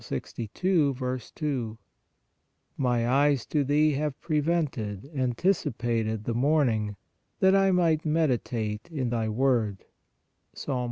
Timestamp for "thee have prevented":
3.63-5.07